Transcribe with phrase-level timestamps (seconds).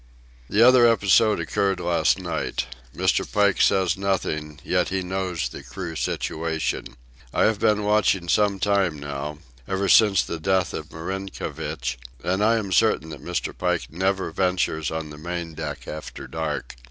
[0.49, 2.65] The other episode occurred last night.
[2.95, 3.23] Mr.
[3.31, 6.95] Pike says nothing, yet he knows the crew situation.
[7.31, 9.37] I have been watching some time now,
[9.67, 13.55] ever since the death of Marinkovich; and I am certain that Mr.
[13.55, 16.77] Pike never ventures on the main deck after dark.